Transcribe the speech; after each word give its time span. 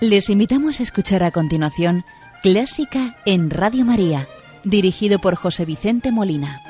Les 0.00 0.30
invitamos 0.30 0.80
a 0.80 0.82
escuchar 0.82 1.22
a 1.22 1.30
continuación 1.30 2.06
Clásica 2.42 3.18
en 3.26 3.50
Radio 3.50 3.84
María, 3.84 4.28
dirigido 4.64 5.18
por 5.18 5.34
José 5.34 5.66
Vicente 5.66 6.10
Molina. 6.10 6.62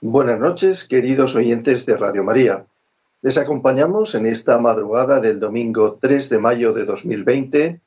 Buenas 0.00 0.38
noches, 0.38 0.84
queridos 0.84 1.34
oyentes 1.34 1.84
de 1.84 1.96
Radio 1.96 2.22
María. 2.22 2.66
Les 3.22 3.38
acompañamos 3.38 4.14
en 4.14 4.26
esta 4.26 4.60
madrugada 4.60 5.18
del 5.18 5.40
domingo 5.40 5.98
3 6.00 6.28
de 6.28 6.38
mayo 6.38 6.72
de 6.72 6.84
2020 6.84 7.80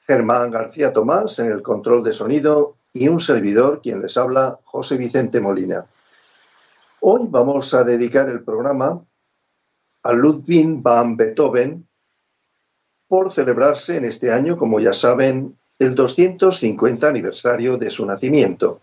Germán 0.00 0.50
García 0.50 0.92
Tomás 0.92 1.38
en 1.38 1.50
el 1.50 1.62
control 1.62 2.02
de 2.02 2.12
sonido 2.12 2.76
y 2.92 3.08
un 3.08 3.20
servidor 3.20 3.80
quien 3.82 4.00
les 4.00 4.16
habla, 4.16 4.58
José 4.64 4.96
Vicente 4.96 5.40
Molina. 5.40 5.86
Hoy 7.00 7.26
vamos 7.28 7.74
a 7.74 7.84
dedicar 7.84 8.28
el 8.28 8.42
programa 8.42 9.04
a 10.02 10.12
Ludwig 10.12 10.80
van 10.80 11.16
Beethoven 11.16 11.86
por 13.08 13.30
celebrarse 13.30 13.96
en 13.96 14.04
este 14.04 14.32
año, 14.32 14.56
como 14.56 14.80
ya 14.80 14.92
saben, 14.92 15.58
el 15.78 15.94
250 15.94 17.08
aniversario 17.08 17.76
de 17.76 17.90
su 17.90 18.04
nacimiento. 18.04 18.80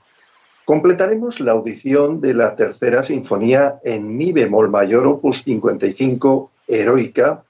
Completaremos 0.65 1.39
la 1.41 1.51
audición 1.51 2.19
de 2.19 2.33
la 2.33 2.55
tercera 2.55 3.03
sinfonía 3.03 3.79
en 3.83 4.17
mi 4.17 4.31
bemol 4.31 4.69
mayor 4.69 5.05
opus 5.05 5.43
55 5.43 6.51
heroica, 6.67 7.43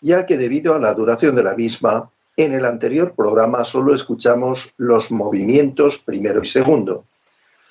ya 0.00 0.26
que 0.26 0.36
debido 0.36 0.74
a 0.74 0.78
la 0.78 0.92
duración 0.94 1.34
de 1.34 1.44
la 1.44 1.54
misma 1.54 2.10
en 2.38 2.54
el 2.54 2.64
anterior 2.64 3.14
programa 3.16 3.64
solo 3.64 3.92
escuchamos 3.92 4.72
los 4.76 5.10
movimientos 5.10 5.98
primero 5.98 6.40
y 6.40 6.46
segundo. 6.46 7.04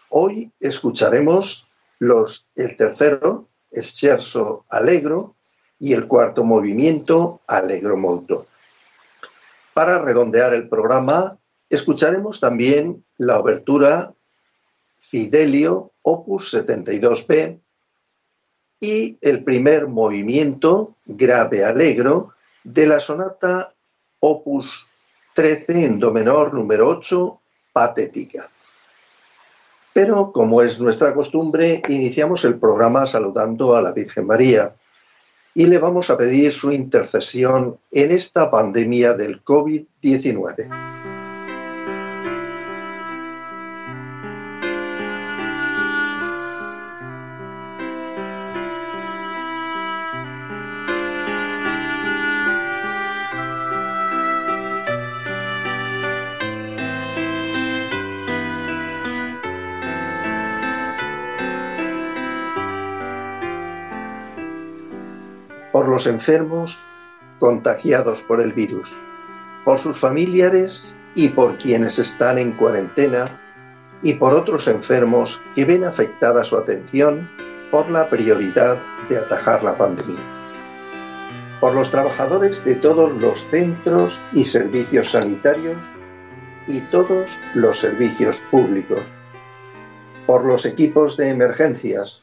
Hoy 0.09 0.51
escucharemos 0.59 1.67
los, 1.99 2.49
el 2.55 2.75
tercero, 2.75 3.45
Scherzo 3.71 4.65
Allegro, 4.69 5.35
y 5.79 5.93
el 5.93 6.07
cuarto 6.07 6.43
movimiento, 6.43 7.39
Allegro 7.47 7.95
Molto. 7.95 8.47
Para 9.73 9.99
redondear 9.99 10.53
el 10.53 10.67
programa, 10.67 11.37
escucharemos 11.69 12.41
también 12.41 13.05
la 13.17 13.39
obertura 13.39 14.13
Fidelio, 14.97 15.93
opus 16.01 16.53
72b, 16.53 17.61
y 18.81 19.17
el 19.21 19.43
primer 19.45 19.87
movimiento, 19.87 20.97
grave 21.05 21.63
Allegro, 21.63 22.33
de 22.63 22.85
la 22.85 22.99
sonata 22.99 23.73
opus 24.19 24.87
13 25.35 25.85
en 25.85 25.99
do 25.99 26.11
menor 26.11 26.53
número 26.53 26.89
8, 26.89 27.73
patética. 27.73 28.49
Pero 29.93 30.31
como 30.31 30.61
es 30.61 30.79
nuestra 30.79 31.13
costumbre, 31.13 31.81
iniciamos 31.87 32.45
el 32.45 32.59
programa 32.59 33.05
saludando 33.05 33.75
a 33.75 33.81
la 33.81 33.93
Virgen 33.93 34.25
María 34.25 34.75
y 35.53 35.65
le 35.65 35.79
vamos 35.79 36.09
a 36.09 36.17
pedir 36.17 36.51
su 36.51 36.71
intercesión 36.71 37.79
en 37.91 38.11
esta 38.11 38.51
pandemia 38.51 39.13
del 39.13 39.43
COVID-19. 39.43 40.96
Los 65.97 66.05
enfermos 66.05 66.85
contagiados 67.39 68.21
por 68.21 68.39
el 68.39 68.53
virus, 68.53 68.93
por 69.65 69.79
sus 69.79 69.97
familiares 69.97 70.95
y 71.15 71.29
por 71.29 71.57
quienes 71.57 71.97
están 71.97 72.37
en 72.37 72.51
cuarentena 72.51 73.41
y 74.03 74.13
por 74.13 74.35
otros 74.35 74.67
enfermos 74.67 75.41
que 75.55 75.65
ven 75.65 75.83
afectada 75.83 76.43
su 76.43 76.55
atención 76.55 77.27
por 77.71 77.89
la 77.89 78.07
prioridad 78.11 78.77
de 79.09 79.17
atajar 79.17 79.63
la 79.63 79.75
pandemia. 79.75 80.19
Por 81.61 81.73
los 81.73 81.89
trabajadores 81.89 82.63
de 82.63 82.75
todos 82.75 83.13
los 83.13 83.47
centros 83.49 84.21
y 84.33 84.43
servicios 84.43 85.09
sanitarios 85.09 85.83
y 86.67 86.79
todos 86.91 87.39
los 87.55 87.79
servicios 87.79 88.43
públicos. 88.51 89.11
Por 90.27 90.45
los 90.45 90.67
equipos 90.67 91.17
de 91.17 91.29
emergencias, 91.29 92.21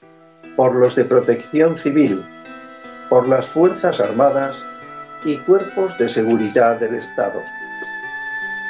por 0.54 0.76
los 0.76 0.94
de 0.94 1.06
protección 1.06 1.76
civil, 1.76 2.24
por 3.08 3.28
las 3.28 3.46
Fuerzas 3.46 4.00
Armadas 4.00 4.66
y 5.24 5.38
cuerpos 5.38 5.96
de 5.98 6.08
seguridad 6.08 6.78
del 6.78 6.94
Estado, 6.94 7.40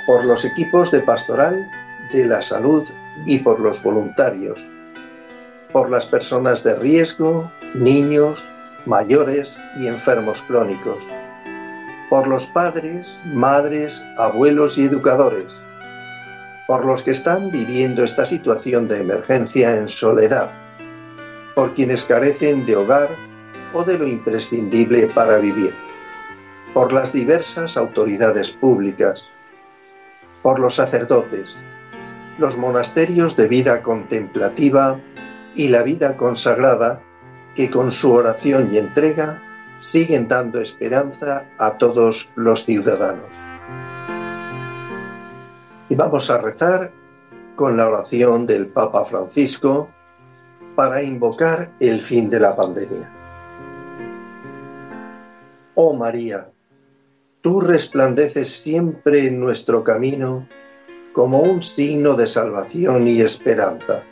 por 0.06 0.24
los 0.24 0.44
equipos 0.44 0.90
de 0.90 1.00
pastoral, 1.00 1.70
de 2.12 2.26
la 2.26 2.42
salud 2.42 2.88
y 3.26 3.38
por 3.38 3.60
los 3.60 3.82
voluntarios, 3.82 4.64
por 5.72 5.90
las 5.90 6.06
personas 6.06 6.62
de 6.62 6.74
riesgo, 6.76 7.50
niños, 7.74 8.52
mayores 8.86 9.58
y 9.76 9.86
enfermos 9.86 10.42
crónicos, 10.42 11.08
por 12.10 12.26
los 12.26 12.46
padres, 12.46 13.20
madres, 13.24 14.04
abuelos 14.18 14.78
y 14.78 14.84
educadores, 14.84 15.62
por 16.66 16.84
los 16.84 17.02
que 17.02 17.10
están 17.10 17.50
viviendo 17.50 18.04
esta 18.04 18.24
situación 18.26 18.88
de 18.88 19.00
emergencia 19.00 19.74
en 19.76 19.88
soledad, 19.88 20.50
por 21.54 21.74
quienes 21.74 22.04
carecen 22.04 22.64
de 22.64 22.76
hogar 22.76 23.10
o 23.74 23.84
de 23.84 23.98
lo 23.98 24.06
imprescindible 24.06 25.08
para 25.08 25.38
vivir, 25.38 25.74
por 26.72 26.92
las 26.92 27.12
diversas 27.12 27.76
autoridades 27.76 28.50
públicas, 28.52 29.32
por 30.42 30.58
los 30.58 30.76
sacerdotes, 30.76 31.62
los 32.38 32.56
monasterios 32.56 33.36
de 33.36 33.48
vida 33.48 33.82
contemplativa 33.82 35.00
y 35.54 35.68
la 35.68 35.82
vida 35.82 36.16
consagrada 36.16 37.02
que 37.54 37.70
con 37.70 37.90
su 37.90 38.12
oración 38.12 38.70
y 38.72 38.78
entrega 38.78 39.42
siguen 39.78 40.28
dando 40.28 40.60
esperanza 40.60 41.48
a 41.58 41.76
todos 41.78 42.32
los 42.36 42.64
ciudadanos. 42.64 43.36
Y 45.88 45.94
vamos 45.94 46.30
a 46.30 46.38
rezar 46.38 46.92
con 47.54 47.76
la 47.76 47.88
oración 47.88 48.46
del 48.46 48.68
Papa 48.68 49.04
Francisco 49.04 49.90
para 50.74 51.02
invocar 51.02 51.72
el 51.78 52.00
fin 52.00 52.30
de 52.30 52.40
la 52.40 52.56
pandemia. 52.56 53.23
Oh 55.76 55.92
María, 55.92 56.46
tú 57.40 57.60
resplandeces 57.60 58.48
siempre 58.48 59.26
en 59.26 59.40
nuestro 59.40 59.82
camino 59.82 60.48
como 61.12 61.40
un 61.40 61.62
signo 61.62 62.14
de 62.14 62.26
salvación 62.26 63.08
y 63.08 63.20
esperanza. 63.20 64.04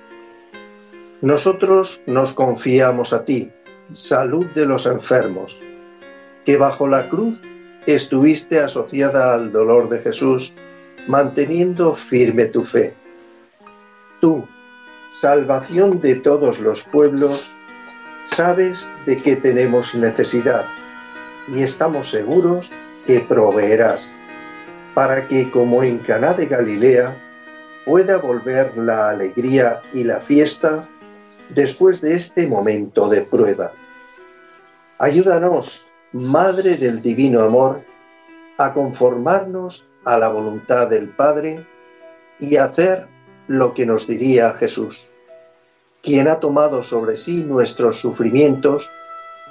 Nosotros 1.21 2.03
nos 2.07 2.33
confiamos 2.33 3.13
a 3.13 3.23
ti, 3.23 3.53
salud 3.93 4.47
de 4.53 4.67
los 4.67 4.87
enfermos, 4.87 5.63
que 6.45 6.57
bajo 6.57 6.89
la 6.89 7.09
cruz 7.09 7.43
estuviste 7.87 8.59
asociada 8.59 9.33
al 9.33 9.53
dolor 9.53 9.89
de 9.89 10.01
Jesús, 10.01 10.55
manteniendo 11.07 11.93
firme 11.93 12.47
tu 12.47 12.65
fe. 12.65 12.97
Tú, 14.21 14.49
salvación 15.13 16.01
de 16.01 16.17
todos 16.17 16.59
los 16.59 16.83
pueblos, 16.83 17.53
sabes 18.25 18.93
de 19.07 19.17
qué 19.23 19.37
tenemos 19.37 19.95
necesidad 19.95 20.65
y 21.53 21.63
estamos 21.63 22.11
seguros 22.11 22.73
que 23.05 23.21
proveerás 23.21 24.13
para 24.95 25.29
que, 25.29 25.51
como 25.51 25.83
en 25.83 25.99
Caná 25.99 26.33
de 26.33 26.47
Galilea, 26.47 27.21
pueda 27.85 28.17
volver 28.19 28.77
la 28.77 29.11
alegría 29.11 29.83
y 29.93 30.05
la 30.05 30.19
fiesta 30.19 30.89
después 31.51 32.01
de 32.01 32.15
este 32.15 32.47
momento 32.47 33.09
de 33.09 33.23
prueba. 33.23 33.73
Ayúdanos, 34.99 35.93
Madre 36.13 36.77
del 36.77 37.03
Divino 37.03 37.43
Amor, 37.43 37.85
a 38.59 38.73
conformarnos 38.73 39.89
a 40.05 40.19
la 40.19 40.29
voluntad 40.29 40.89
del 40.89 41.11
Padre 41.11 41.67
y 42.39 42.57
hacer 42.57 43.09
lo 43.47 43.75
que 43.75 43.85
nos 43.85 44.07
diría 44.07 44.53
Jesús, 44.55 45.13
quien 46.03 46.29
ha 46.29 46.41
tomado 46.41 46.83
sobre 46.83 47.17
sí 47.17 47.45
nuestros 47.45 47.97
sufrimientos 47.97 48.91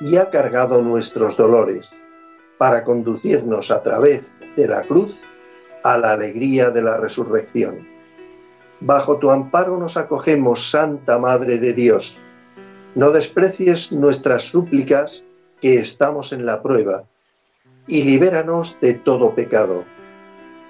y 0.01 0.18
ha 0.18 0.30
cargado 0.30 0.81
nuestros 0.81 1.38
dolores 1.38 2.00
para 2.57 2.83
conducirnos 2.83 3.71
a 3.71 3.81
través 3.81 4.36
de 4.56 4.68
la 4.68 4.81
cruz 4.81 5.24
a 5.83 5.98
la 5.98 6.13
alegría 6.13 6.71
de 6.71 6.81
la 6.81 6.98
resurrección. 6.98 7.88
Bajo 8.80 9.19
tu 9.19 9.30
amparo 9.30 9.77
nos 9.77 9.98
acogemos, 9.98 10.69
Santa 10.71 11.19
Madre 11.19 11.59
de 11.59 11.74
Dios. 11.74 12.19
No 12.95 13.12
desprecies 13.12 13.92
nuestras 13.92 14.44
súplicas 14.44 15.24
que 15.62 15.75
estamos 15.75 16.33
en 16.33 16.45
la 16.45 16.62
prueba 16.62 17.06
y 17.88 18.03
libéranos 18.03 18.77
de 18.81 18.95
todo 18.95 19.33
pecado. 19.36 19.86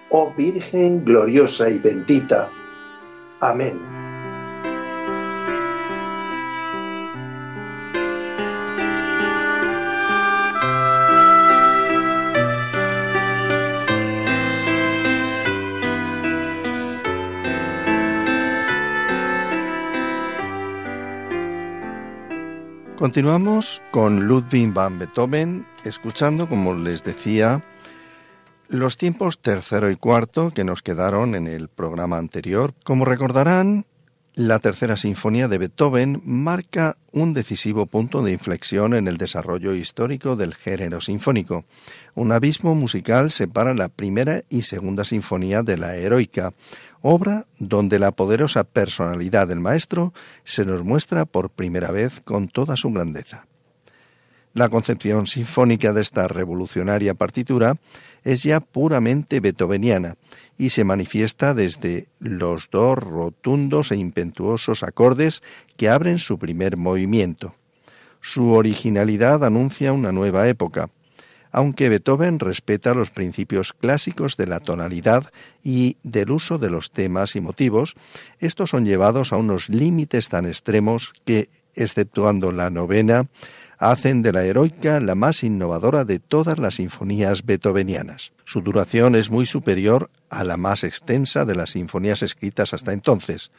oh 0.09 0.33
Virgen 0.35 1.05
gloriosa 1.05 1.69
y 1.69 1.79
bendita. 1.79 2.51
Amén. 3.39 4.00
Continuamos 23.01 23.81
con 23.89 24.27
Ludwig 24.27 24.73
van 24.73 24.99
Beethoven, 24.99 25.65
escuchando, 25.83 26.47
como 26.47 26.75
les 26.75 27.03
decía, 27.03 27.63
los 28.69 28.95
tiempos 28.95 29.39
tercero 29.39 29.89
y 29.89 29.95
cuarto 29.95 30.51
que 30.51 30.63
nos 30.63 30.83
quedaron 30.83 31.33
en 31.33 31.47
el 31.47 31.67
programa 31.67 32.19
anterior. 32.19 32.75
Como 32.83 33.03
recordarán, 33.05 33.87
la 34.35 34.59
tercera 34.59 34.97
sinfonía 34.97 35.47
de 35.47 35.57
Beethoven 35.57 36.21
marca 36.23 36.95
un 37.11 37.33
decisivo 37.33 37.87
punto 37.87 38.21
de 38.21 38.33
inflexión 38.33 38.93
en 38.93 39.07
el 39.07 39.17
desarrollo 39.17 39.73
histórico 39.73 40.35
del 40.35 40.53
género 40.53 41.01
sinfónico. 41.01 41.65
Un 42.13 42.31
abismo 42.31 42.75
musical 42.75 43.31
separa 43.31 43.73
la 43.73 43.89
primera 43.89 44.43
y 44.47 44.61
segunda 44.61 45.05
sinfonía 45.05 45.63
de 45.63 45.77
la 45.77 45.95
heroica, 45.95 46.53
obra 47.01 47.47
donde 47.59 47.99
la 47.99 48.11
poderosa 48.11 48.63
personalidad 48.63 49.47
del 49.47 49.59
maestro 49.59 50.13
se 50.43 50.65
nos 50.65 50.83
muestra 50.83 51.25
por 51.25 51.49
primera 51.49 51.91
vez 51.91 52.21
con 52.21 52.47
toda 52.47 52.75
su 52.75 52.91
grandeza. 52.91 53.45
La 54.53 54.67
concepción 54.67 55.27
sinfónica 55.27 55.93
de 55.93 56.01
esta 56.01 56.27
revolucionaria 56.27 57.13
partitura 57.13 57.75
es 58.23 58.43
ya 58.43 58.59
puramente 58.59 59.39
beethoveniana 59.39 60.17
y 60.57 60.71
se 60.71 60.83
manifiesta 60.83 61.53
desde 61.53 62.07
los 62.19 62.69
dos 62.69 62.97
rotundos 62.97 63.91
e 63.91 63.95
impetuosos 63.95 64.83
acordes 64.83 65.41
que 65.77 65.89
abren 65.89 66.19
su 66.19 66.37
primer 66.37 66.75
movimiento. 66.75 67.55
Su 68.19 68.51
originalidad 68.51 69.43
anuncia 69.45 69.93
una 69.93 70.11
nueva 70.11 70.47
época, 70.49 70.89
aunque 71.51 71.89
Beethoven 71.89 72.39
respeta 72.39 72.93
los 72.93 73.11
principios 73.11 73.73
clásicos 73.73 74.37
de 74.37 74.47
la 74.47 74.59
tonalidad 74.59 75.31
y 75.63 75.97
del 76.03 76.31
uso 76.31 76.57
de 76.57 76.69
los 76.69 76.91
temas 76.91 77.35
y 77.35 77.41
motivos, 77.41 77.95
estos 78.39 78.69
son 78.69 78.85
llevados 78.85 79.33
a 79.33 79.37
unos 79.37 79.69
límites 79.69 80.29
tan 80.29 80.45
extremos 80.45 81.13
que, 81.25 81.49
exceptuando 81.75 82.51
la 82.51 82.69
novena, 82.69 83.27
hacen 83.77 84.21
de 84.21 84.31
la 84.31 84.45
heroica 84.45 84.99
la 84.99 85.15
más 85.15 85.43
innovadora 85.43 86.05
de 86.05 86.19
todas 86.19 86.59
las 86.59 86.75
sinfonías 86.75 87.43
beethovenianas. 87.45 88.31
Su 88.45 88.61
duración 88.61 89.15
es 89.15 89.31
muy 89.31 89.45
superior 89.45 90.11
a 90.29 90.43
la 90.43 90.55
más 90.55 90.83
extensa 90.83 91.45
de 91.45 91.55
las 91.55 91.71
sinfonías 91.71 92.21
escritas 92.21 92.73
hasta 92.73 92.93
entonces, 92.93 93.51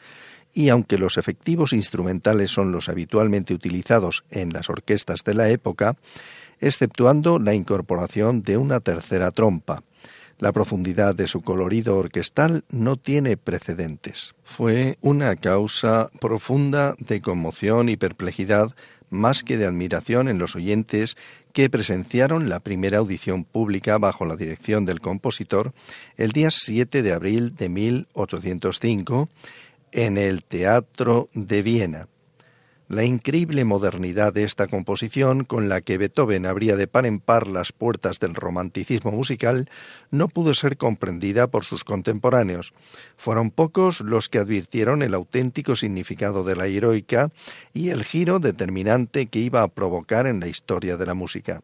y 0.53 0.69
aunque 0.69 0.97
los 0.97 1.17
efectivos 1.17 1.73
instrumentales 1.73 2.51
son 2.51 2.71
los 2.71 2.87
habitualmente 2.87 3.53
utilizados 3.53 4.23
en 4.29 4.53
las 4.53 4.69
orquestas 4.69 5.23
de 5.23 5.33
la 5.33 5.49
época, 5.49 5.97
exceptuando 6.59 7.39
la 7.39 7.53
incorporación 7.53 8.43
de 8.43 8.57
una 8.57 8.79
tercera 8.79 9.31
trompa, 9.31 9.83
la 10.39 10.51
profundidad 10.51 11.15
de 11.15 11.27
su 11.27 11.41
colorido 11.41 11.97
orquestal 11.97 12.65
no 12.69 12.95
tiene 12.97 13.37
precedentes. 13.37 14.35
Fue 14.43 14.97
una 15.01 15.35
causa 15.35 16.09
profunda 16.19 16.95
de 16.99 17.21
conmoción 17.21 17.87
y 17.87 17.97
perplejidad 17.97 18.75
más 19.09 19.43
que 19.43 19.57
de 19.57 19.65
admiración 19.65 20.27
en 20.27 20.39
los 20.39 20.55
oyentes 20.55 21.15
que 21.53 21.69
presenciaron 21.69 22.49
la 22.49 22.59
primera 22.59 22.97
audición 22.97 23.45
pública 23.45 23.97
bajo 23.99 24.25
la 24.25 24.35
dirección 24.35 24.85
del 24.85 24.99
compositor 24.99 25.71
el 26.17 26.31
día 26.31 26.49
7 26.51 27.03
de 27.03 27.13
abril 27.13 27.55
de 27.55 27.69
1805 27.69 29.29
en 29.91 30.17
el 30.17 30.43
Teatro 30.43 31.29
de 31.33 31.61
Viena, 31.61 32.07
la 32.87 33.03
increíble 33.03 33.63
modernidad 33.63 34.33
de 34.33 34.43
esta 34.43 34.67
composición, 34.67 35.43
con 35.45 35.69
la 35.69 35.81
que 35.81 35.97
Beethoven 35.97 36.45
abría 36.45 36.75
de 36.75 36.87
par 36.87 37.05
en 37.05 37.19
par 37.19 37.47
las 37.47 37.71
puertas 37.71 38.19
del 38.19 38.35
romanticismo 38.35 39.11
musical, 39.11 39.69
no 40.11 40.27
pudo 40.27 40.53
ser 40.53 40.77
comprendida 40.77 41.47
por 41.47 41.65
sus 41.65 41.83
contemporáneos. 41.83 42.73
Fueron 43.17 43.51
pocos 43.51 44.01
los 44.01 44.29
que 44.29 44.39
advirtieron 44.39 45.01
el 45.01 45.13
auténtico 45.13 45.75
significado 45.75 46.43
de 46.43 46.55
la 46.55 46.67
heroica 46.67 47.31
y 47.73 47.89
el 47.89 48.03
giro 48.03 48.39
determinante 48.39 49.27
que 49.27 49.39
iba 49.39 49.63
a 49.63 49.69
provocar 49.69 50.27
en 50.27 50.39
la 50.39 50.47
historia 50.47 50.97
de 50.97 51.05
la 51.05 51.13
música. 51.13 51.61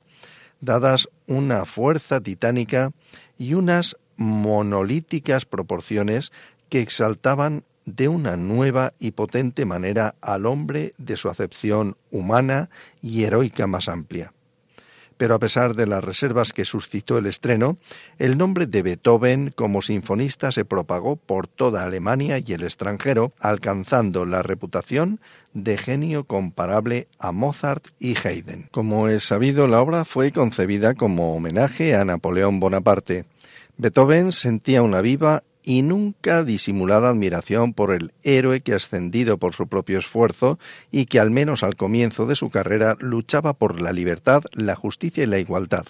Dadas 0.61 1.09
una 1.27 1.65
fuerza 1.65 2.21
titánica 2.21 2.91
y 3.37 3.53
unas 3.53 3.95
monolíticas 4.17 5.45
proporciones 5.45 6.31
que 6.69 6.81
exaltaban 6.81 7.63
de 7.95 8.07
una 8.07 8.37
nueva 8.37 8.93
y 8.99 9.11
potente 9.11 9.65
manera 9.65 10.15
al 10.21 10.45
hombre 10.45 10.93
de 10.97 11.17
su 11.17 11.29
acepción 11.29 11.97
humana 12.11 12.69
y 13.01 13.23
heroica 13.23 13.67
más 13.67 13.89
amplia. 13.89 14.33
Pero 15.17 15.35
a 15.35 15.39
pesar 15.39 15.75
de 15.75 15.85
las 15.85 16.01
reservas 16.01 16.53
que 16.53 16.63
suscitó 16.63 17.17
el 17.17 17.25
estreno, 17.25 17.77
el 18.19 18.37
nombre 18.37 18.67
de 18.67 18.81
Beethoven 18.81 19.51
como 19.53 19.81
sinfonista 19.81 20.53
se 20.53 20.63
propagó 20.63 21.17
por 21.17 21.47
toda 21.47 21.83
Alemania 21.83 22.39
y 22.39 22.53
el 22.53 22.63
extranjero, 22.63 23.33
alcanzando 23.37 24.25
la 24.25 24.43
reputación 24.43 25.19
de 25.53 25.77
genio 25.77 26.23
comparable 26.23 27.09
a 27.19 27.33
Mozart 27.33 27.89
y 27.99 28.15
Haydn. 28.15 28.69
Como 28.71 29.09
es 29.09 29.25
sabido, 29.25 29.67
la 29.67 29.81
obra 29.81 30.05
fue 30.05 30.31
concebida 30.31 30.93
como 30.93 31.35
homenaje 31.35 31.95
a 31.95 32.05
Napoleón 32.05 32.61
Bonaparte. 32.61 33.25
Beethoven 33.75 34.31
sentía 34.31 34.83
una 34.83 35.01
viva 35.01 35.43
y 35.63 35.81
nunca 35.81 36.43
disimulada 36.43 37.09
admiración 37.09 37.73
por 37.73 37.91
el 37.91 38.13
héroe 38.23 38.61
que 38.61 38.73
ascendido 38.73 39.37
por 39.37 39.53
su 39.53 39.67
propio 39.67 39.99
esfuerzo 39.99 40.59
y 40.91 41.05
que 41.05 41.19
al 41.19 41.31
menos 41.31 41.63
al 41.63 41.75
comienzo 41.75 42.25
de 42.25 42.35
su 42.35 42.49
carrera 42.49 42.95
luchaba 42.99 43.53
por 43.53 43.81
la 43.81 43.91
libertad, 43.91 44.43
la 44.53 44.75
justicia 44.75 45.23
y 45.23 45.27
la 45.27 45.39
igualdad. 45.39 45.85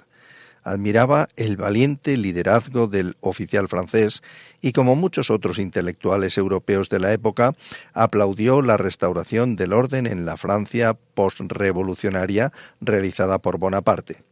Admiraba 0.63 1.30
el 1.38 1.56
valiente 1.56 2.18
liderazgo 2.18 2.88
del 2.88 3.16
oficial 3.21 3.69
francés 3.69 4.21
y, 4.61 4.73
como 4.73 4.95
muchos 4.95 5.31
otros 5.31 5.57
intelectuales 5.57 6.38
europeos 6.38 6.90
de 6.90 6.99
la 6.99 7.14
época, 7.14 7.56
aplaudió 7.94 8.61
la 8.61 8.76
restauración 8.76 9.56
del 9.56 9.73
orden 9.73 10.06
en 10.06 10.26
la 10.26 10.35
Francia 10.35 10.97
postrevolucionaria 11.14 12.52
realizada 12.81 13.40
por 13.40 13.57
Bonaparte. 13.57 14.29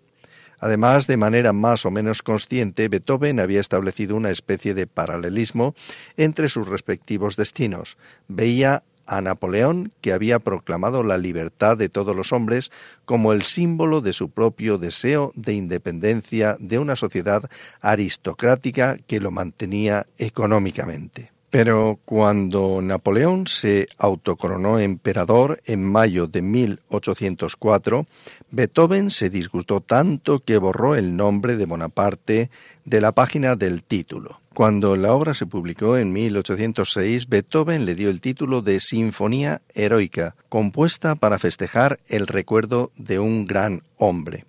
Además, 0.59 1.07
de 1.07 1.17
manera 1.17 1.53
más 1.53 1.85
o 1.85 1.91
menos 1.91 2.23
consciente, 2.23 2.87
Beethoven 2.87 3.39
había 3.39 3.59
establecido 3.59 4.15
una 4.15 4.31
especie 4.31 4.73
de 4.73 4.87
paralelismo 4.87 5.75
entre 6.17 6.49
sus 6.49 6.67
respectivos 6.67 7.35
destinos. 7.35 7.97
Veía 8.27 8.83
a 9.07 9.21
Napoleón, 9.21 9.93
que 10.01 10.11
había 10.11 10.39
proclamado 10.39 11.03
la 11.03 11.17
libertad 11.17 11.77
de 11.77 11.89
todos 11.89 12.15
los 12.15 12.33
hombres 12.33 12.71
como 13.05 13.31
el 13.31 13.41
símbolo 13.41 14.01
de 14.01 14.13
su 14.13 14.29
propio 14.29 14.77
deseo 14.77 15.31
de 15.35 15.53
independencia 15.53 16.57
de 16.59 16.77
una 16.77 16.95
sociedad 16.95 17.49
aristocrática 17.79 18.97
que 19.07 19.21
lo 19.21 19.31
mantenía 19.31 20.07
económicamente. 20.17 21.37
Pero 21.50 22.00
cuando 22.04 22.82
Napoleón 22.82 23.48
se 23.48 23.88
autocoronó 23.98 24.80
emperador 24.80 25.62
en 25.66 25.82
mayo 25.82 26.27
de 26.27 26.42
1804, 26.42 28.06
Beethoven 28.51 29.10
se 29.12 29.30
disgustó 29.30 29.80
tanto 29.80 30.39
que 30.39 30.58
borró 30.58 30.96
el 30.96 31.16
nombre 31.16 31.56
de 31.56 31.66
Bonaparte 31.66 32.50
de 32.84 33.01
la 33.01 33.13
página 33.13 33.56
del 33.56 33.82
título. 33.82 34.42
Cuando 34.54 34.98
la 34.98 35.13
obra 35.13 35.34
se 35.34 35.46
publicó 35.46 35.98
en 35.98 36.12
1806, 36.12 37.30
Beethoven 37.30 37.86
le 37.86 37.96
dio 37.96 38.10
el 38.10 38.20
título 38.20 38.62
de 38.62 38.82
Sinfonía 38.82 39.62
Heroica, 39.74 40.36
compuesta 40.50 41.16
para 41.16 41.39
festejar 41.39 42.00
el 42.08 42.27
recuerdo 42.27 42.92
de 42.98 43.20
un 43.20 43.46
gran 43.46 43.84
hombre. 43.96 44.46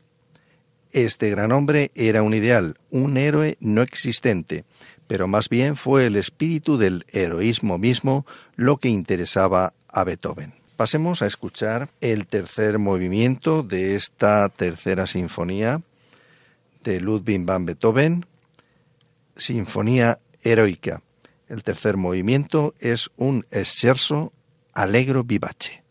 Este 0.92 1.28
gran 1.30 1.52
hombre 1.52 1.90
era 1.94 2.22
un 2.22 2.32
ideal, 2.32 2.78
un 2.90 3.18
héroe 3.18 3.58
no 3.60 3.82
existente, 3.82 4.64
pero 5.08 5.26
más 5.26 5.48
bien 5.48 5.76
fue 5.76 6.06
el 6.06 6.14
espíritu 6.14 6.78
del 6.78 7.04
heroísmo 7.08 7.78
mismo 7.78 8.24
lo 8.54 8.76
que 8.76 8.88
interesaba 8.88 9.72
a 9.88 10.04
Beethoven. 10.04 10.54
Pasemos 10.76 11.22
a 11.22 11.26
escuchar 11.26 11.88
el 12.00 12.28
tercer 12.28 12.78
movimiento 12.78 13.64
de 13.64 13.96
esta 13.96 14.48
tercera 14.50 15.08
sinfonía 15.08 15.82
de 16.84 17.00
Ludwig 17.00 17.44
van 17.44 17.66
Beethoven, 17.66 18.24
Sinfonía 19.36 20.20
Heroica. 20.42 21.02
El 21.48 21.62
tercer 21.62 21.96
movimiento 21.96 22.74
es 22.78 23.10
un 23.16 23.44
scherzo 23.52 24.32
allegro 24.74 25.24
vivace. 25.24 25.82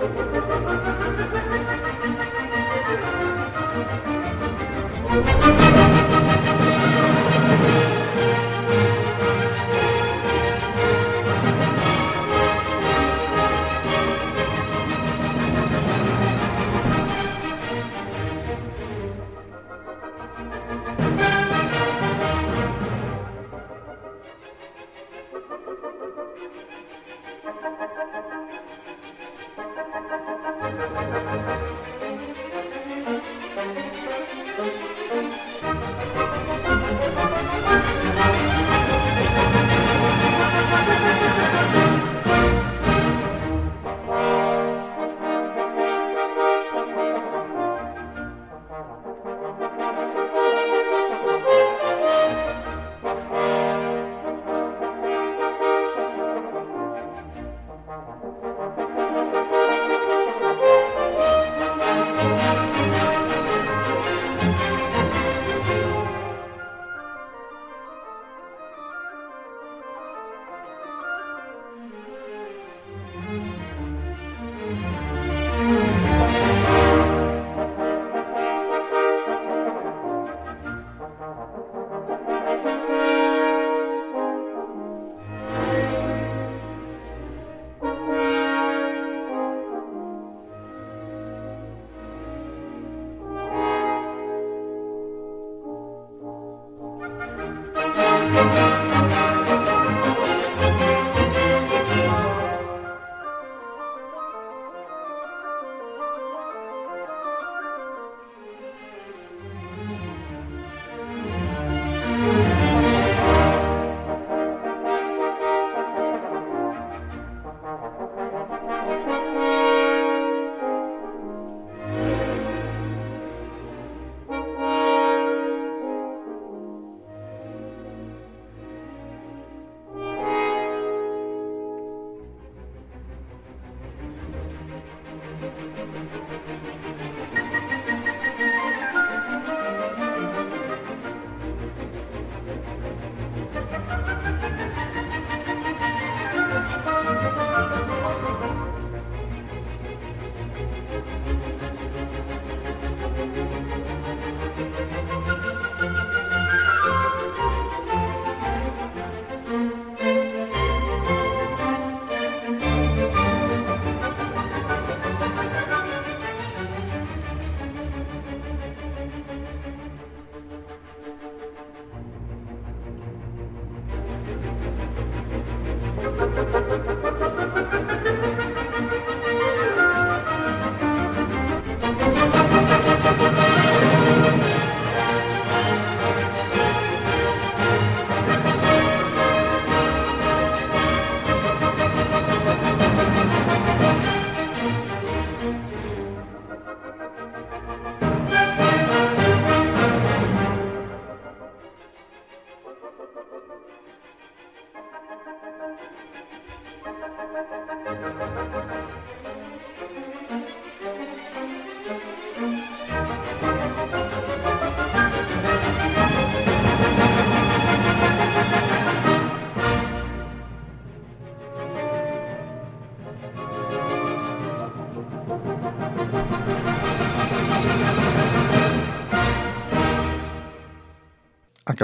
Thank 0.00 0.16
you. 5.62 5.67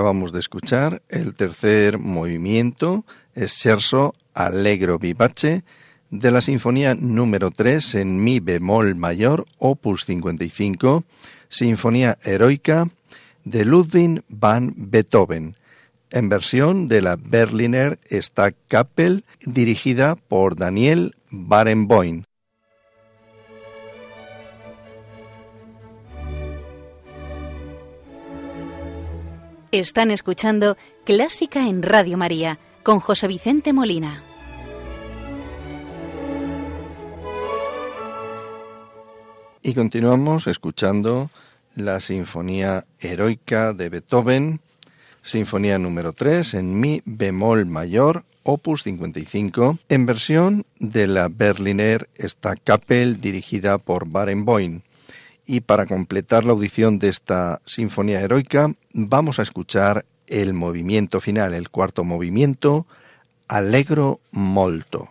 Acabamos 0.04 0.32
de 0.32 0.40
escuchar 0.40 1.00
el 1.08 1.34
tercer 1.34 1.96
movimiento, 1.96 3.06
Scherzo 3.34 4.12
Allegro 4.34 4.99
Vivace, 4.99 5.64
de 6.11 6.30
la 6.30 6.42
Sinfonía 6.42 6.94
número 6.94 7.50
3 7.50 7.94
en 7.94 8.23
Mi 8.23 8.38
bemol 8.38 8.96
mayor, 8.96 9.46
opus 9.56 10.04
55, 10.04 11.04
Sinfonía 11.49 12.18
Heroica 12.23 12.90
de 13.44 13.64
Ludwig 13.64 14.23
van 14.28 14.75
Beethoven, 14.76 15.56
en 16.11 16.28
versión 16.28 16.87
de 16.87 17.00
la 17.00 17.16
Berliner 17.16 17.99
Stadtkapelle 18.11 19.23
dirigida 19.46 20.16
por 20.16 20.54
Daniel 20.54 21.14
Barenboim. 21.30 22.25
Están 29.74 30.12
escuchando 30.12 30.76
Clásica 31.02 31.68
en 31.68 31.82
Radio 31.82 32.16
María 32.16 32.60
con 32.84 33.00
José 33.00 33.26
Vicente 33.26 33.72
Molina. 33.72 34.22
Y 39.62 39.74
continuamos 39.74 40.46
escuchando 40.46 41.28
la 41.74 41.98
Sinfonía 41.98 42.86
Heroica 43.00 43.72
de 43.72 43.88
Beethoven, 43.88 44.60
Sinfonía 45.24 45.76
número 45.76 46.12
3 46.12 46.54
en 46.54 46.78
Mi 46.78 47.02
bemol 47.04 47.66
mayor, 47.66 48.22
opus 48.44 48.84
55, 48.84 49.78
en 49.88 50.06
versión 50.06 50.66
de 50.78 51.08
la 51.08 51.26
Berliner 51.26 52.08
Stadtkapelle 52.16 53.14
dirigida 53.14 53.78
por 53.78 54.06
Barenboim. 54.08 54.82
Y 55.46 55.60
para 55.60 55.86
completar 55.86 56.44
la 56.44 56.52
audición 56.52 56.98
de 56.98 57.08
esta 57.08 57.60
sinfonía 57.66 58.20
heroica, 58.20 58.72
vamos 58.92 59.38
a 59.38 59.42
escuchar 59.42 60.04
el 60.26 60.54
movimiento 60.54 61.20
final, 61.20 61.54
el 61.54 61.68
cuarto 61.68 62.02
movimiento, 62.04 62.86
Allegro 63.46 64.20
molto. 64.30 65.10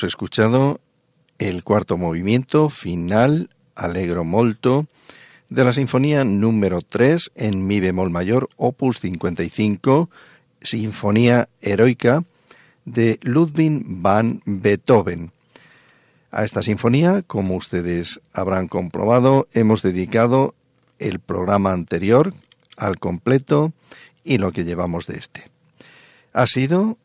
Hemos 0.00 0.12
escuchado 0.12 0.80
el 1.38 1.62
cuarto 1.62 1.98
movimiento 1.98 2.70
final, 2.70 3.50
Alegro 3.74 4.24
molto, 4.24 4.86
de 5.50 5.62
la 5.62 5.74
Sinfonía 5.74 6.24
número 6.24 6.80
3 6.80 7.32
en 7.34 7.66
Mi 7.66 7.80
bemol 7.80 8.08
mayor, 8.08 8.48
opus 8.56 9.00
55, 9.00 10.08
Sinfonía 10.62 11.50
Heroica 11.60 12.24
de 12.86 13.18
Ludwig 13.20 13.82
van 13.84 14.40
Beethoven. 14.46 15.32
A 16.30 16.44
esta 16.44 16.62
sinfonía, 16.62 17.20
como 17.20 17.56
ustedes 17.56 18.22
habrán 18.32 18.68
comprobado, 18.68 19.48
hemos 19.52 19.82
dedicado 19.82 20.54
el 20.98 21.20
programa 21.20 21.72
anterior 21.72 22.32
al 22.78 22.98
completo 22.98 23.74
y 24.24 24.38
lo 24.38 24.52
que 24.52 24.64
llevamos 24.64 25.06
de 25.06 25.18
este. 25.18 25.50
Ha 26.32 26.46
sido 26.46 26.96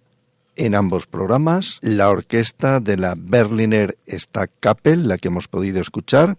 en 0.56 0.76
ambos 0.76 1.08
programas 1.08 1.80
la 1.82 2.10
orquesta 2.10 2.80
de 2.80 2.98
la 2.98 3.16
Berliner 3.18 3.98
Stadtkapelle, 4.08 5.08
la 5.08 5.18
que 5.18 5.28
hemos 5.28 5.48
podido 5.48 5.82
escuchar, 5.82 6.38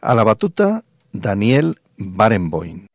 a 0.00 0.14
la 0.14 0.24
batuta 0.24 0.84
Daniel 1.12 1.78
Barenboim. 1.96 2.86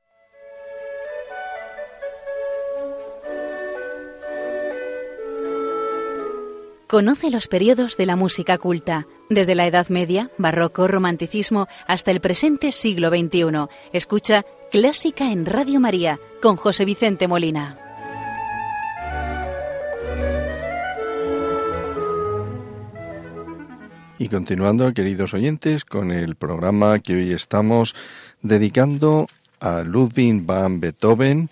Conoce 6.90 7.30
los 7.30 7.48
periodos 7.48 7.98
de 7.98 8.08
la 8.08 8.16
música 8.16 8.58
culta, 8.58 9.06
desde 9.30 9.54
la 9.54 9.68
Edad 9.68 9.90
Media, 9.90 10.32
Barroco, 10.40 10.88
Romanticismo, 10.88 11.68
hasta 11.86 12.10
el 12.10 12.20
presente 12.20 12.72
siglo 12.72 13.10
XXI. 13.10 13.68
Escucha 13.94 14.44
Clásica 14.72 15.32
en 15.32 15.46
Radio 15.46 15.80
María 15.80 16.20
con 16.42 16.56
José 16.56 16.86
Vicente 16.86 17.28
Molina. 17.28 17.88
Y 24.21 24.27
continuando, 24.27 24.93
queridos 24.93 25.34
oyentes, 25.34 25.86
con 25.86 26.12
el 26.12 26.36
programa 26.36 26.99
que 26.99 27.15
hoy 27.15 27.32
estamos 27.32 27.95
dedicando 28.41 29.27
a 29.62 29.84
Ludwig 29.84 30.45
van 30.45 30.82
Beethoven, 30.82 31.49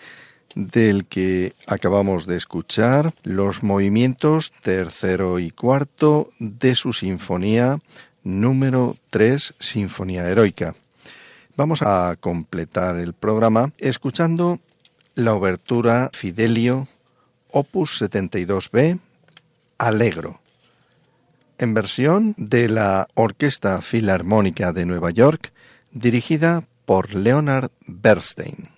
del 0.54 1.06
que 1.06 1.54
acabamos 1.66 2.28
de 2.28 2.36
escuchar 2.36 3.14
los 3.24 3.64
movimientos 3.64 4.52
tercero 4.64 5.40
y 5.40 5.50
cuarto 5.52 6.30
de 6.40 6.76
su 6.76 6.92
sinfonía 6.92 7.80
número 8.26 8.98
3, 9.12 9.54
Sinfonía 9.60 10.28
Heroica. 10.28 10.76
Vamos 11.56 11.82
a 11.84 12.18
completar 12.20 12.98
el 12.98 13.14
programa 13.14 13.72
escuchando 13.78 14.60
la 15.16 15.36
obertura 15.36 16.10
Fidelio, 16.12 16.90
opus 17.50 18.02
72b, 18.02 19.00
Alegro, 19.78 20.42
en 21.58 21.74
versión 21.74 22.34
de 22.38 22.70
la 22.70 23.08
Orquesta 23.14 23.82
Filarmónica 23.82 24.74
de 24.74 24.86
Nueva 24.86 25.12
York, 25.12 25.54
dirigida 25.92 26.64
por 26.86 27.14
Leonard 27.14 27.72
Bernstein. 27.88 28.70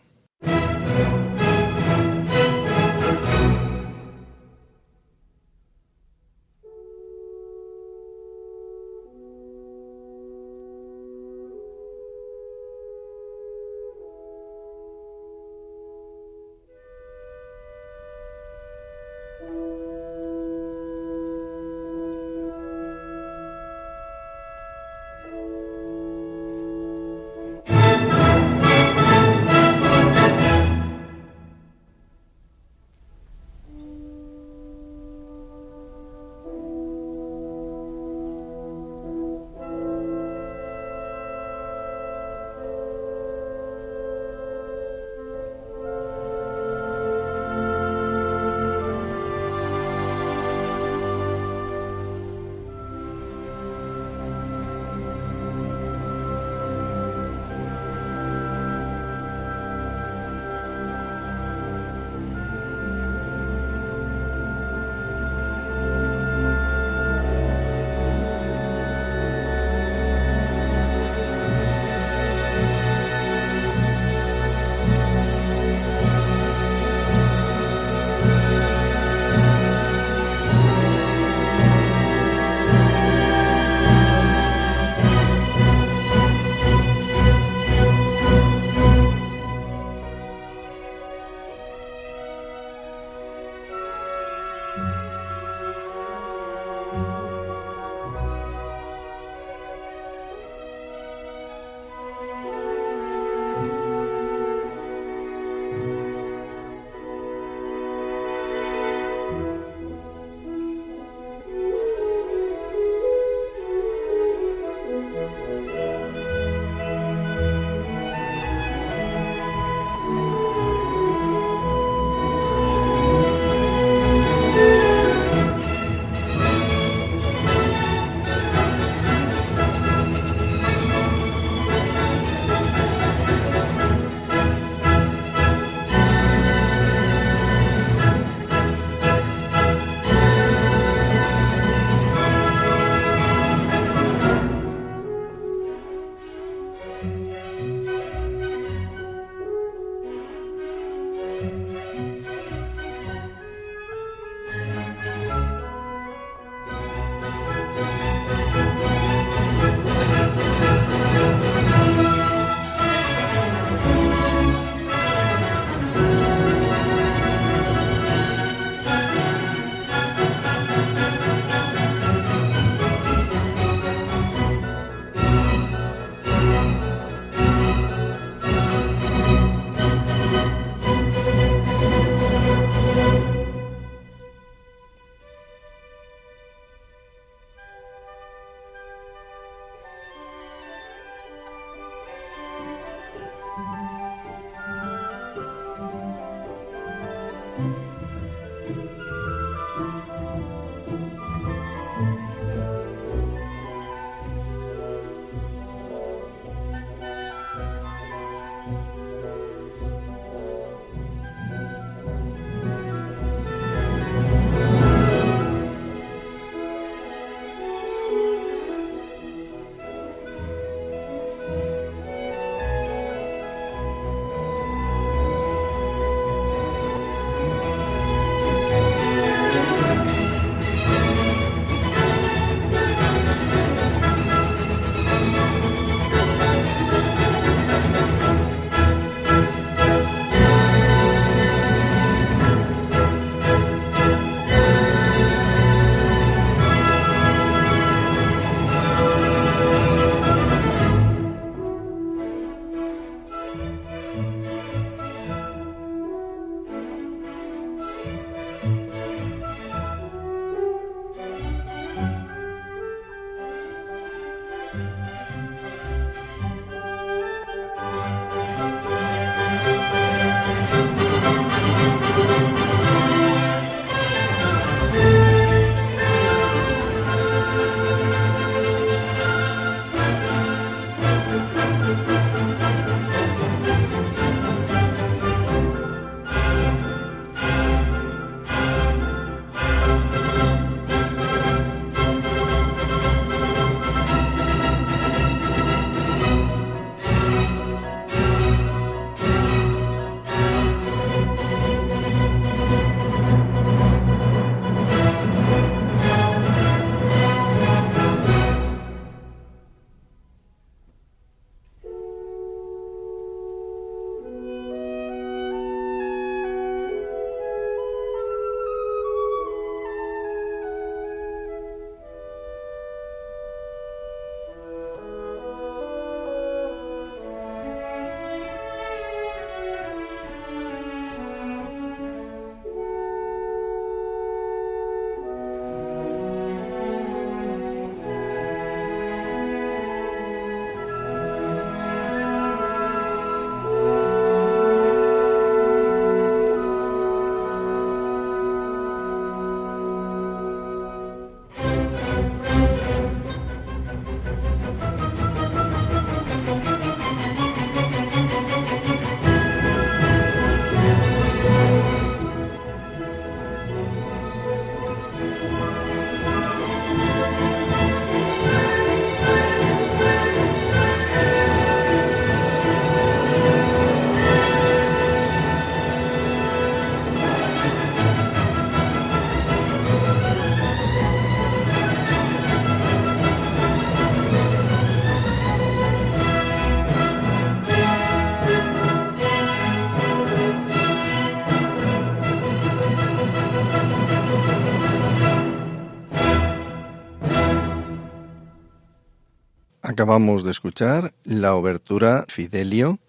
Acabamos 399.99 400.45
de 400.45 400.51
escuchar 400.51 401.13
la 401.25 401.55
obertura 401.55 402.23
Fidelio, 402.29 402.99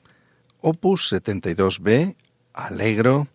opus 0.60 1.12
72b, 1.12 2.16
Alegro, 2.52 3.28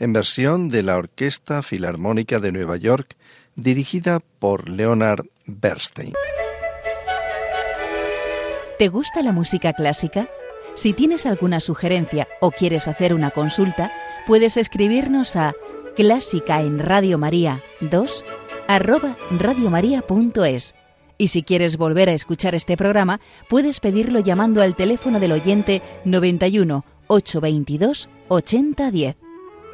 en 0.00 0.12
versión 0.12 0.68
de 0.68 0.82
la 0.82 0.96
Orquesta 0.96 1.62
Filarmónica 1.62 2.40
de 2.40 2.50
Nueva 2.50 2.76
York, 2.76 3.16
dirigida 3.54 4.18
por 4.40 4.68
Leonard 4.68 5.26
Bernstein. 5.46 6.12
¿Te 8.80 8.88
gusta 8.88 9.22
la 9.22 9.30
música 9.30 9.74
clásica? 9.74 10.28
Si 10.74 10.92
tienes 10.92 11.24
alguna 11.24 11.60
sugerencia 11.60 12.26
o 12.40 12.50
quieres 12.50 12.88
hacer 12.88 13.14
una 13.14 13.30
consulta, 13.30 13.92
puedes 14.26 14.56
escribirnos 14.56 15.36
a 15.36 15.52
clásica 15.94 16.62
en 16.62 16.80
Radio 16.80 17.16
María 17.16 17.62
2 17.80 18.24
arroba 18.66 19.16
radiomaria.es. 19.38 20.74
Y 21.18 21.28
si 21.28 21.42
quieres 21.42 21.76
volver 21.76 22.08
a 22.08 22.14
escuchar 22.14 22.54
este 22.54 22.76
programa, 22.76 23.20
puedes 23.48 23.80
pedirlo 23.80 24.20
llamando 24.20 24.62
al 24.62 24.76
teléfono 24.76 25.18
del 25.18 25.32
oyente 25.32 25.82
91 26.04 26.84
822 27.08 28.08
8010. 28.28 29.16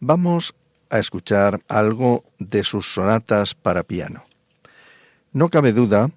vamos 0.01 0.55
a 0.91 0.99
escuchar 0.99 1.63
algo 1.69 2.25
de 2.39 2.65
sus 2.65 2.93
sonatas 2.93 3.55
para 3.55 3.83
piano. 3.83 4.25
No 5.33 5.49
cabe 5.49 5.73
duda 5.73 6.11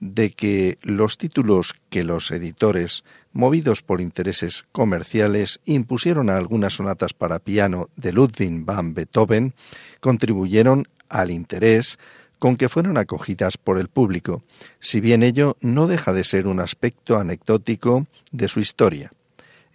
de 0.00 0.30
que 0.30 0.78
los 0.82 1.18
títulos 1.18 1.74
que 1.90 2.04
los 2.04 2.30
editores, 2.30 3.04
movidos 3.32 3.82
por 3.82 4.00
intereses 4.00 4.64
comerciales, 4.72 5.60
impusieron 5.64 6.30
a 6.30 6.36
algunas 6.36 6.74
sonatas 6.74 7.12
para 7.12 7.38
piano 7.38 7.88
de 7.96 8.12
Ludwig 8.12 8.64
van 8.64 8.94
Beethoven, 8.94 9.54
contribuyeron 10.00 10.86
al 11.08 11.30
interés 11.30 11.98
con 12.38 12.56
que 12.56 12.68
fueron 12.68 12.98
acogidas 12.98 13.56
por 13.56 13.78
el 13.78 13.88
público, 13.88 14.42
si 14.78 15.00
bien 15.00 15.22
ello 15.22 15.56
no 15.60 15.86
deja 15.86 16.12
de 16.12 16.24
ser 16.24 16.46
un 16.46 16.60
aspecto 16.60 17.16
anecdótico 17.16 18.06
de 18.30 18.48
su 18.48 18.60
historia 18.60 19.12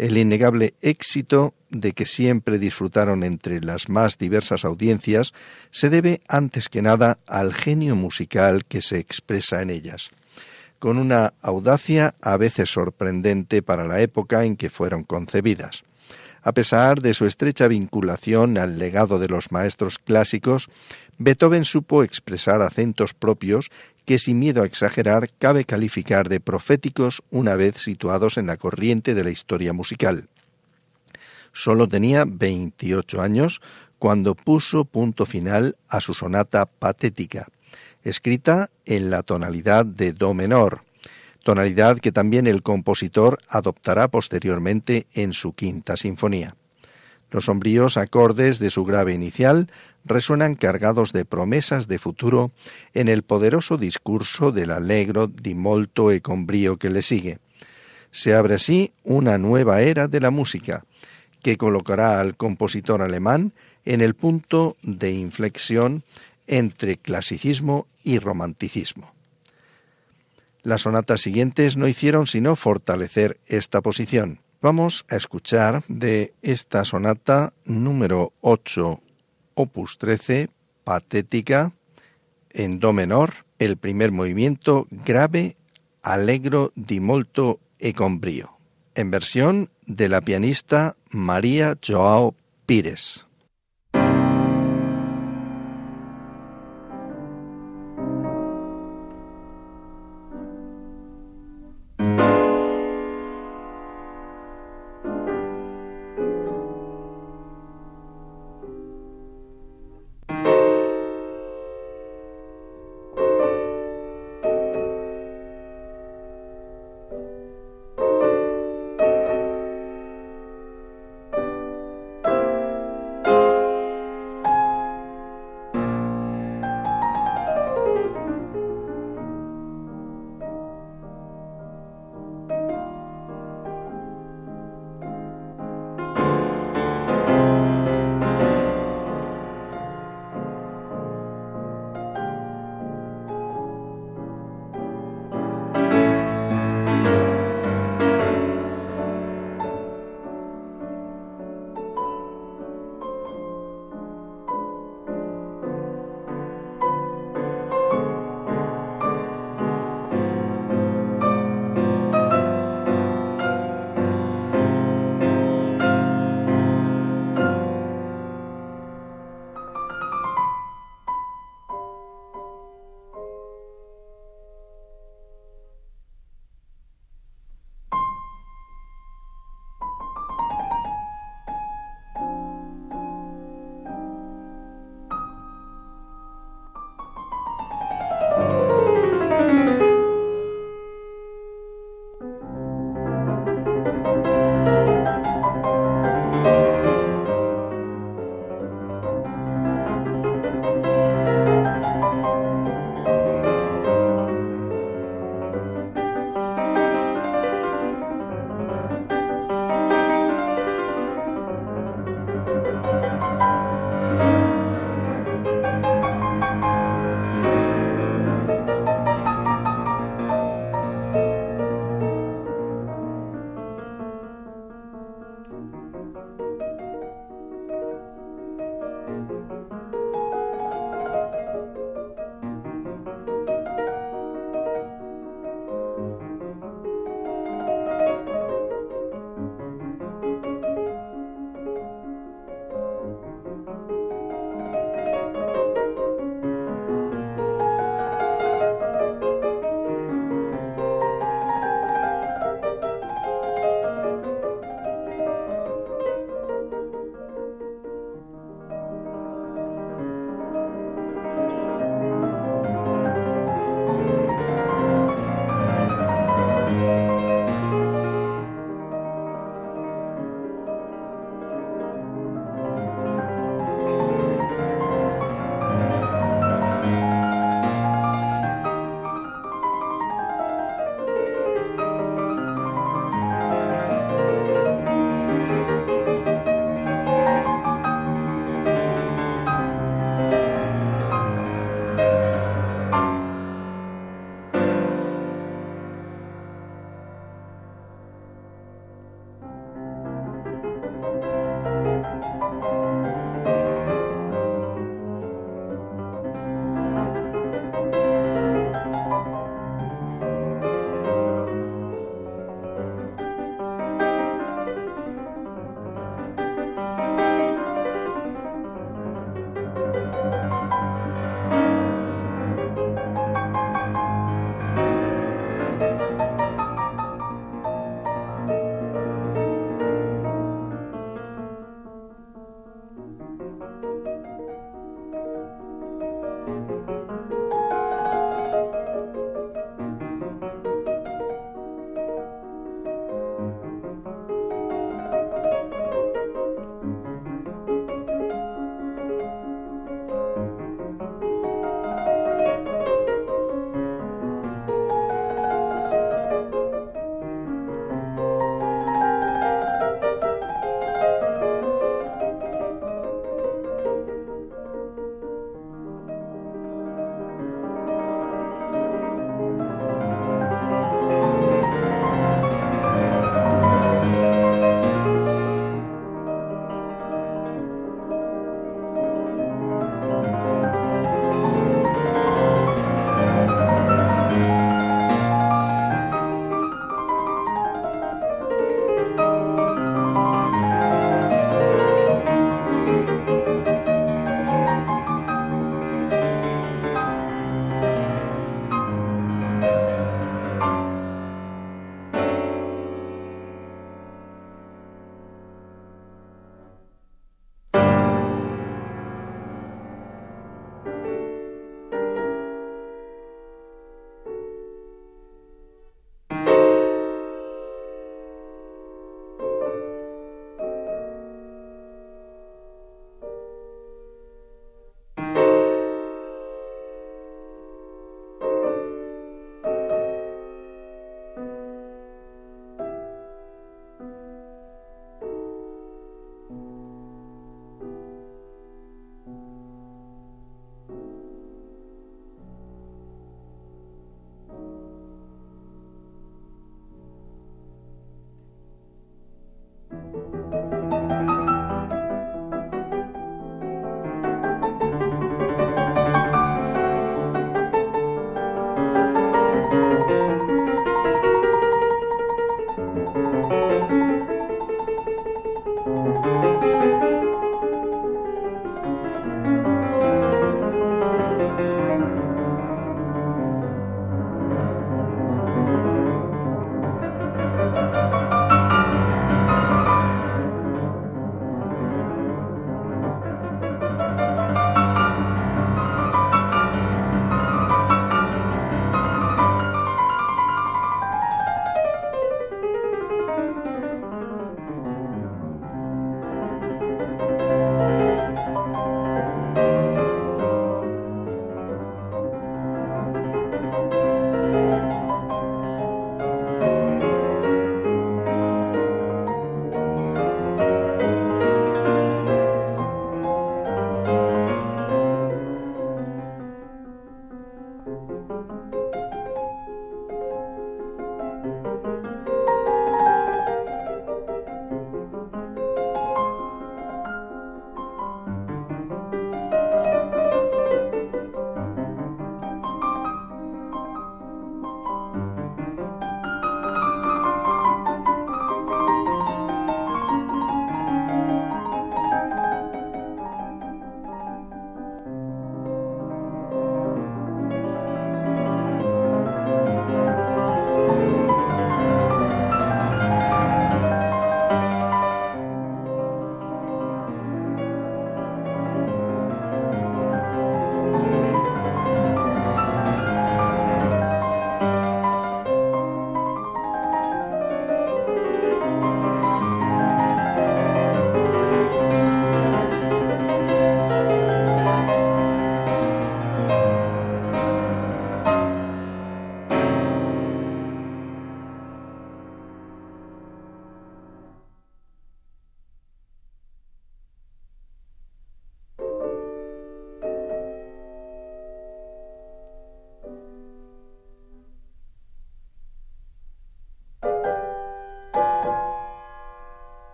el 0.00 0.16
innegable 0.16 0.72
éxito 0.80 1.52
de 1.68 1.92
que 1.92 2.06
siempre 2.06 2.58
disfrutaron 2.58 3.22
entre 3.22 3.60
las 3.60 3.90
más 3.90 4.16
diversas 4.16 4.64
audiencias 4.64 5.34
se 5.70 5.90
debe 5.90 6.22
antes 6.26 6.70
que 6.70 6.80
nada 6.80 7.18
al 7.26 7.52
genio 7.52 7.96
musical 7.96 8.64
que 8.64 8.80
se 8.80 8.96
expresa 8.96 9.60
en 9.60 9.68
ellas, 9.68 10.10
con 10.78 10.96
una 10.96 11.34
audacia 11.42 12.14
a 12.22 12.38
veces 12.38 12.70
sorprendente 12.70 13.60
para 13.60 13.86
la 13.86 14.00
época 14.00 14.44
en 14.44 14.56
que 14.56 14.70
fueron 14.70 15.04
concebidas. 15.04 15.84
A 16.42 16.52
pesar 16.52 17.02
de 17.02 17.12
su 17.12 17.26
estrecha 17.26 17.68
vinculación 17.68 18.56
al 18.56 18.78
legado 18.78 19.18
de 19.18 19.28
los 19.28 19.52
maestros 19.52 19.98
clásicos, 19.98 20.70
Beethoven 21.18 21.66
supo 21.66 22.02
expresar 22.02 22.62
acentos 22.62 23.12
propios 23.12 23.68
que 24.04 24.18
sin 24.18 24.38
miedo 24.38 24.62
a 24.62 24.66
exagerar 24.66 25.30
cabe 25.38 25.64
calificar 25.64 26.28
de 26.28 26.40
proféticos 26.40 27.22
una 27.30 27.56
vez 27.56 27.76
situados 27.76 28.38
en 28.38 28.46
la 28.46 28.56
corriente 28.56 29.14
de 29.14 29.24
la 29.24 29.30
historia 29.30 29.72
musical. 29.72 30.28
Solo 31.52 31.88
tenía 31.88 32.24
28 32.26 33.20
años 33.20 33.60
cuando 33.98 34.34
puso 34.34 34.84
punto 34.84 35.26
final 35.26 35.76
a 35.88 36.00
su 36.00 36.14
sonata 36.14 36.66
patética, 36.66 37.48
escrita 38.02 38.70
en 38.86 39.10
la 39.10 39.22
tonalidad 39.22 39.84
de 39.84 40.12
Do 40.12 40.32
menor, 40.32 40.84
tonalidad 41.42 41.98
que 41.98 42.12
también 42.12 42.46
el 42.46 42.62
compositor 42.62 43.38
adoptará 43.48 44.08
posteriormente 44.08 45.06
en 45.12 45.32
su 45.32 45.52
quinta 45.52 45.96
sinfonía. 45.96 46.56
Los 47.30 47.44
sombríos 47.44 47.96
acordes 47.96 48.58
de 48.58 48.70
su 48.70 48.84
grave 48.84 49.14
inicial 49.14 49.70
resuenan 50.04 50.54
cargados 50.54 51.12
de 51.12 51.24
promesas 51.24 51.86
de 51.86 51.98
futuro 51.98 52.50
en 52.94 53.08
el 53.08 53.22
poderoso 53.22 53.76
discurso 53.76 54.50
del 54.50 54.70
allegro 54.72 55.28
di 55.28 55.54
molto 55.54 56.10
e 56.10 56.20
con 56.20 56.46
brío 56.46 56.76
que 56.76 56.90
le 56.90 57.02
sigue. 57.02 57.38
Se 58.10 58.34
abre 58.34 58.54
así 58.54 58.92
una 59.04 59.38
nueva 59.38 59.82
era 59.82 60.08
de 60.08 60.20
la 60.20 60.30
música, 60.30 60.84
que 61.42 61.56
colocará 61.56 62.20
al 62.20 62.36
compositor 62.36 63.02
alemán 63.02 63.52
en 63.84 64.00
el 64.00 64.14
punto 64.14 64.76
de 64.82 65.12
inflexión 65.12 66.02
entre 66.46 66.96
clasicismo 66.96 67.86
y 68.02 68.18
romanticismo. 68.18 69.14
Las 70.62 70.82
sonatas 70.82 71.20
siguientes 71.20 71.76
no 71.76 71.88
hicieron 71.88 72.26
sino 72.26 72.56
fortalecer 72.56 73.38
esta 73.46 73.80
posición. 73.80 74.40
Vamos 74.62 75.06
a 75.08 75.16
escuchar 75.16 75.84
de 75.88 76.34
esta 76.42 76.84
sonata 76.84 77.54
número 77.64 78.34
8, 78.42 79.00
opus 79.54 79.96
13, 79.96 80.50
patética, 80.84 81.72
en 82.50 82.78
do 82.78 82.92
menor, 82.92 83.46
el 83.58 83.78
primer 83.78 84.12
movimiento 84.12 84.86
grave, 84.90 85.56
allegro 86.02 86.72
di 86.76 87.00
molto 87.00 87.58
e 87.78 87.94
con 87.96 88.20
brio, 88.20 88.60
en 88.94 89.10
versión 89.10 89.70
de 89.86 90.10
la 90.10 90.20
pianista 90.20 90.94
María 91.08 91.78
Joao 91.80 92.36
Pires. 92.66 93.29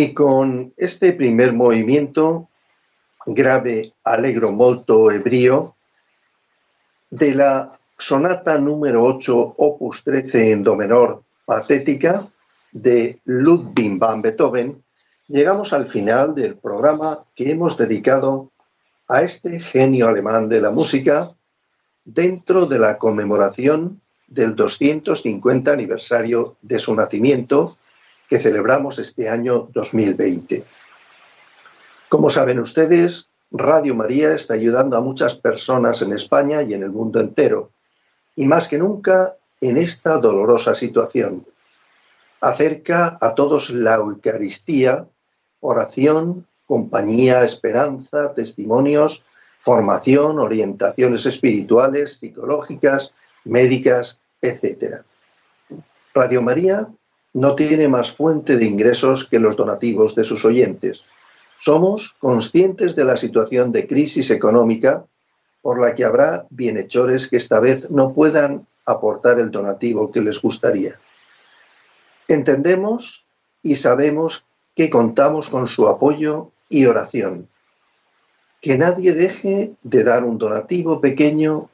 Y 0.00 0.14
con 0.14 0.72
este 0.78 1.12
primer 1.12 1.52
movimiento, 1.52 2.48
grave 3.26 3.92
allegro 4.02 4.50
molto 4.50 5.10
ebrio, 5.10 5.76
de 7.10 7.34
la 7.34 7.68
sonata 7.98 8.56
número 8.56 9.04
8, 9.04 9.56
opus 9.58 10.02
13 10.02 10.52
en 10.52 10.62
do 10.64 10.74
menor, 10.74 11.22
patética, 11.44 12.24
de 12.72 13.20
Ludwig 13.26 13.98
van 13.98 14.22
Beethoven, 14.22 14.72
llegamos 15.28 15.74
al 15.74 15.84
final 15.84 16.34
del 16.34 16.56
programa 16.56 17.18
que 17.34 17.50
hemos 17.50 17.76
dedicado 17.76 18.50
a 19.06 19.20
este 19.20 19.60
genio 19.60 20.08
alemán 20.08 20.48
de 20.48 20.62
la 20.62 20.70
música 20.70 21.28
dentro 22.06 22.64
de 22.64 22.78
la 22.78 22.96
conmemoración 22.96 24.00
del 24.28 24.56
250 24.56 25.70
aniversario 25.70 26.56
de 26.62 26.78
su 26.78 26.94
nacimiento 26.94 27.76
que 28.30 28.38
celebramos 28.38 29.00
este 29.00 29.28
año 29.28 29.68
2020. 29.74 30.64
Como 32.08 32.30
saben 32.30 32.60
ustedes, 32.60 33.32
Radio 33.50 33.96
María 33.96 34.32
está 34.32 34.54
ayudando 34.54 34.96
a 34.96 35.00
muchas 35.00 35.34
personas 35.34 36.00
en 36.02 36.12
España 36.12 36.62
y 36.62 36.72
en 36.72 36.84
el 36.84 36.92
mundo 36.92 37.18
entero, 37.18 37.72
y 38.36 38.46
más 38.46 38.68
que 38.68 38.78
nunca 38.78 39.36
en 39.60 39.76
esta 39.76 40.18
dolorosa 40.18 40.76
situación. 40.76 41.44
Acerca 42.40 43.18
a 43.20 43.34
todos 43.34 43.70
la 43.70 43.96
Eucaristía, 43.96 45.08
oración, 45.58 46.46
compañía, 46.66 47.42
esperanza, 47.42 48.32
testimonios, 48.32 49.24
formación, 49.58 50.38
orientaciones 50.38 51.26
espirituales, 51.26 52.18
psicológicas, 52.18 53.12
médicas, 53.44 54.20
etc. 54.40 55.02
Radio 56.14 56.42
María 56.42 56.88
no 57.32 57.54
tiene 57.54 57.88
más 57.88 58.12
fuente 58.12 58.56
de 58.56 58.64
ingresos 58.64 59.24
que 59.24 59.38
los 59.38 59.56
donativos 59.56 60.14
de 60.14 60.24
sus 60.24 60.44
oyentes. 60.44 61.04
Somos 61.58 62.16
conscientes 62.18 62.96
de 62.96 63.04
la 63.04 63.16
situación 63.16 63.70
de 63.70 63.86
crisis 63.86 64.30
económica 64.30 65.04
por 65.62 65.80
la 65.80 65.94
que 65.94 66.04
habrá 66.04 66.46
bienhechores 66.50 67.28
que 67.28 67.36
esta 67.36 67.60
vez 67.60 67.90
no 67.90 68.12
puedan 68.12 68.66
aportar 68.86 69.38
el 69.38 69.50
donativo 69.50 70.10
que 70.10 70.20
les 70.20 70.40
gustaría. 70.40 70.98
Entendemos 72.28 73.26
y 73.62 73.74
sabemos 73.74 74.46
que 74.74 74.88
contamos 74.88 75.48
con 75.48 75.68
su 75.68 75.88
apoyo 75.88 76.50
y 76.68 76.86
oración. 76.86 77.48
Que 78.62 78.78
nadie 78.78 79.12
deje 79.12 79.74
de 79.82 80.04
dar 80.04 80.24
un 80.24 80.38
donativo 80.38 81.00
pequeño 81.00 81.68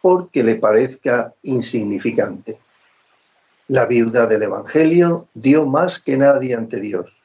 porque 0.00 0.42
le 0.42 0.56
parezca 0.56 1.34
insignificante. 1.42 2.58
La 3.70 3.86
viuda 3.86 4.26
del 4.26 4.42
Evangelio 4.42 5.28
dio 5.32 5.64
más 5.64 6.00
que 6.00 6.16
nadie 6.16 6.56
ante 6.56 6.80
Dios. 6.80 7.22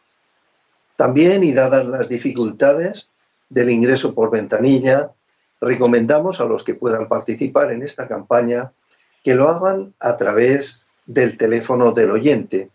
También, 0.95 1.43
y 1.43 1.53
dadas 1.53 1.87
las 1.87 2.07
dificultades 2.07 3.09
del 3.49 3.71
ingreso 3.71 4.13
por 4.13 4.29
ventanilla, 4.29 5.11
recomendamos 5.59 6.39
a 6.39 6.45
los 6.45 6.63
que 6.63 6.75
puedan 6.75 7.07
participar 7.07 7.71
en 7.71 7.81
esta 7.81 8.07
campaña 8.07 8.73
que 9.23 9.33
lo 9.33 9.49
hagan 9.49 9.95
a 9.99 10.17
través 10.17 10.85
del 11.07 11.35
teléfono 11.35 11.93
del 11.93 12.11
oyente 12.11 12.69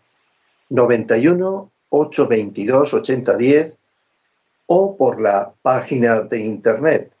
91 0.67 1.71
822 1.87 2.93
8010 2.93 3.79
o 4.65 4.97
por 4.97 5.21
la 5.21 5.53
página 5.61 6.23
de 6.23 6.41
internet 6.41 7.15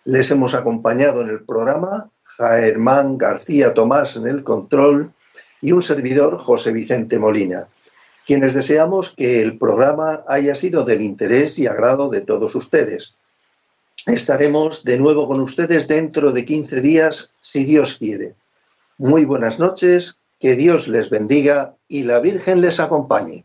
Les 0.09 0.31
hemos 0.31 0.55
acompañado 0.55 1.21
en 1.21 1.29
el 1.29 1.45
programa 1.45 2.11
Germán 2.39 3.19
García 3.19 3.75
Tomás 3.75 4.17
en 4.17 4.27
el 4.27 4.43
control 4.43 5.13
y 5.61 5.73
un 5.73 5.83
servidor 5.83 6.39
José 6.39 6.73
Vicente 6.73 7.19
Molina, 7.19 7.69
quienes 8.25 8.55
deseamos 8.55 9.11
que 9.11 9.43
el 9.43 9.59
programa 9.59 10.21
haya 10.27 10.55
sido 10.55 10.85
del 10.85 11.03
interés 11.03 11.59
y 11.59 11.67
agrado 11.67 12.09
de 12.09 12.23
todos 12.23 12.55
ustedes. 12.55 13.17
Estaremos 14.07 14.83
de 14.83 14.97
nuevo 14.97 15.27
con 15.27 15.43
ustedes 15.43 15.89
dentro 15.89 16.33
de 16.33 16.47
15 16.47 16.81
días, 16.81 17.33
si 17.43 17.65
Dios 17.65 17.97
quiere. 17.97 18.35
Muy 18.97 19.27
buenas 19.27 19.59
noches, 19.59 20.21
que 20.41 20.57
Dios 20.57 20.89
les 20.89 21.11
bendiga 21.11 21.77
y 21.87 22.05
la 22.05 22.21
Virgen 22.21 22.63
les 22.63 22.81
acompañe. 22.81 23.45